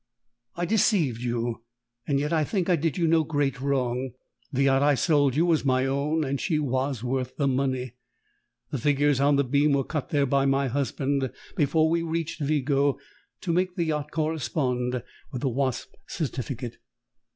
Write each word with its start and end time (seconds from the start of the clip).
I 0.55 0.65
deceived 0.65 1.21
you, 1.21 1.61
and 2.07 2.19
yet 2.19 2.33
I 2.33 2.43
think 2.43 2.71
I 2.71 2.75
did 2.75 2.97
you 2.97 3.05
no 3.05 3.23
great 3.23 3.61
wrong. 3.61 4.13
The 4.51 4.63
yacht 4.63 4.81
I 4.81 4.95
sold 4.95 5.35
you 5.35 5.45
was 5.45 5.63
my 5.63 5.85
own, 5.85 6.23
and 6.23 6.41
she 6.41 6.57
was 6.57 7.03
worth 7.03 7.35
the 7.37 7.47
money. 7.47 7.93
The 8.71 8.79
figures 8.79 9.19
on 9.21 9.35
the 9.35 9.43
beam 9.43 9.73
were 9.73 9.83
cut 9.83 10.09
there 10.09 10.25
by 10.25 10.47
my 10.47 10.69
husband 10.69 11.31
before 11.55 11.87
we 11.87 12.01
reached 12.01 12.41
Vigo, 12.41 12.97
to 13.41 13.53
make 13.53 13.75
the 13.75 13.83
yacht 13.83 14.09
correspond 14.09 15.03
with 15.31 15.43
the 15.43 15.49
Wasp's 15.49 15.93
certificate. 16.07 16.77